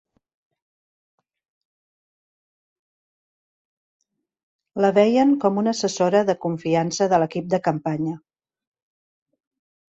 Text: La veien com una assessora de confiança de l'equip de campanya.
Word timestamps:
La 4.85 4.91
veien 4.97 5.37
com 5.45 5.61
una 5.63 5.75
assessora 5.79 6.23
de 6.31 6.37
confiança 6.47 7.09
de 7.13 7.21
l'equip 7.25 7.53
de 7.57 7.61
campanya. 7.69 8.17